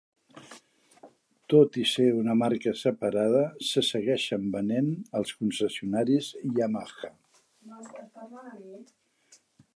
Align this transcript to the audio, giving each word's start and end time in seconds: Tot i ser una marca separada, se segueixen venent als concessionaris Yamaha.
Tot 1.53 1.75
i 1.81 1.83
ser 1.89 2.07
una 2.21 2.35
marca 2.39 2.73
separada, 2.79 3.43
se 3.73 3.83
segueixen 3.91 4.49
venent 4.57 4.89
als 5.21 5.37
concessionaris 5.43 6.31
Yamaha. 6.61 7.15